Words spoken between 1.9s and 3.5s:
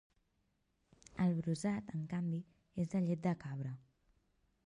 en canvi, és de llet de